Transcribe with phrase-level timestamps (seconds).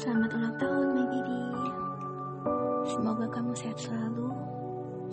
[0.00, 1.44] Selamat ulang tahun, my baby.
[2.88, 4.32] Semoga kamu sehat selalu,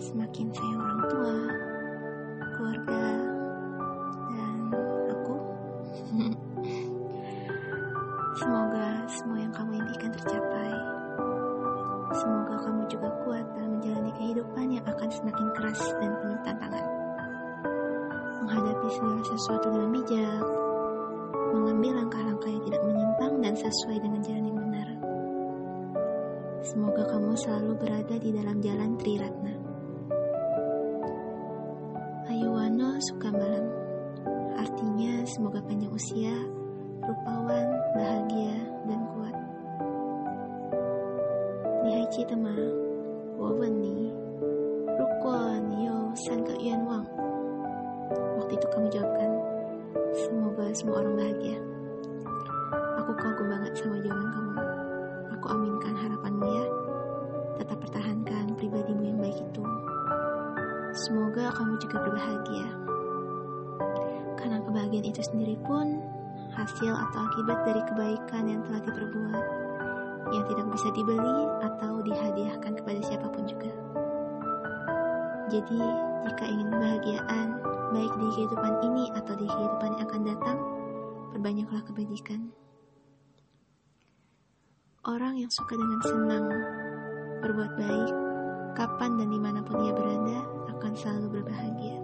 [0.00, 1.36] semakin sayang orang tua,
[2.56, 3.04] keluarga,
[4.32, 4.58] dan
[5.12, 5.36] aku.
[8.40, 10.72] Semoga semua yang kamu impikan tercapai.
[12.16, 16.86] Semoga kamu juga kuat dalam menjalani kehidupan yang akan semakin keras dan penuh tantangan.
[18.40, 20.44] Menghadapi segala sesuatu dengan bijak,
[21.52, 24.88] mengambil langkah-langkah yang tidak menyimpang dan sesuai dengan jalan yang benar.
[26.64, 29.54] Semoga kamu selalu berada di dalam jalan Triratna.
[32.28, 33.66] Ayuwano suka malam.
[34.58, 36.34] Artinya semoga panjang usia,
[37.00, 39.36] rupawan, bahagia, dan kuat.
[41.86, 42.52] Nihai Citama,
[50.76, 51.58] semua orang bahagia.
[53.00, 54.52] Aku kagum banget sama jawaban kamu.
[55.38, 56.66] Aku aminkan harapanmu ya.
[57.62, 59.64] Tetap pertahankan pribadimu yang baik itu.
[60.92, 62.68] Semoga kamu juga berbahagia.
[64.36, 66.02] Karena kebahagiaan itu sendiri pun
[66.58, 69.46] hasil atau akibat dari kebaikan yang telah diperbuat,
[70.34, 73.70] yang tidak bisa dibeli atau dihadiahkan kepada siapa pun juga.
[75.48, 75.80] Jadi,
[76.28, 77.48] jika ingin kebahagiaan,
[77.90, 80.58] baik di kehidupan ini atau di kehidupan yang akan datang,
[81.32, 82.52] perbanyaklah kebajikan.
[85.08, 86.46] Orang yang suka dengan senang
[87.40, 88.14] berbuat baik,
[88.76, 90.38] kapan dan di mana pun ia berada,
[90.76, 91.96] akan selalu berbahagia.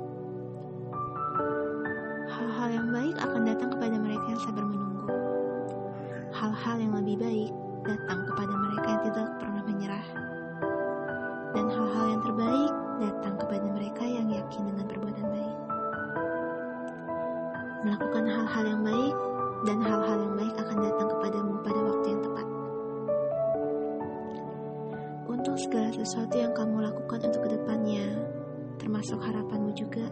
[2.32, 5.08] Hal-hal yang baik akan datang kepada mereka yang sabar menunggu.
[6.32, 7.52] Hal-hal yang lebih baik
[7.84, 8.23] datang
[17.84, 19.16] Melakukan hal-hal yang baik
[19.68, 22.46] dan hal-hal yang baik akan datang kepadamu pada waktu yang tepat.
[25.28, 28.06] Untuk segala sesuatu yang kamu lakukan untuk ke depannya,
[28.80, 30.08] termasuk harapanmu juga,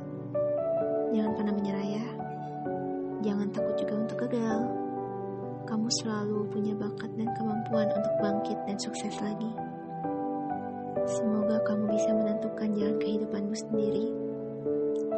[1.17, 2.07] jangan pernah menyerah ya.
[3.25, 4.61] Jangan takut juga untuk gagal.
[5.65, 9.49] Kamu selalu punya bakat dan kemampuan untuk bangkit dan sukses lagi.
[11.09, 14.13] Semoga kamu bisa menentukan jalan kehidupanmu sendiri.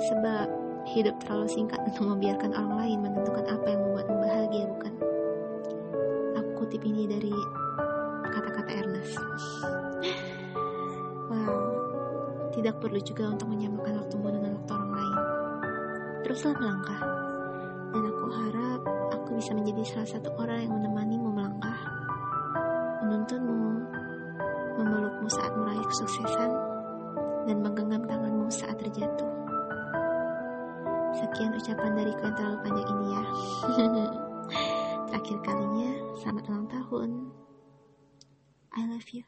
[0.07, 4.93] Sebab hidup terlalu singkat untuk membiarkan orang lain menentukan apa yang membuatmu bahagia, bukan?
[6.37, 7.33] Aku kutip ini dari
[8.29, 9.17] kata-kata Ernest.
[11.33, 11.57] Wow,
[12.53, 15.19] tidak perlu juga untuk menyamakan waktumu dengan waktu orang lain.
[16.25, 17.01] Teruslah melangkah,
[17.93, 18.81] dan aku harap
[19.13, 21.79] aku bisa menjadi salah satu orang yang menemanimu melangkah,
[23.05, 23.65] menuntunmu,
[24.81, 26.51] memelukmu saat meraih kesuksesan,
[27.49, 28.74] dan menggenggam tanganmu saat.
[31.35, 33.23] Sekian ucapan dariku yang terlalu panjang ini ya.
[35.11, 35.91] Terakhir kalinya,
[36.23, 37.11] selamat ulang tahun.
[38.79, 39.27] I love you.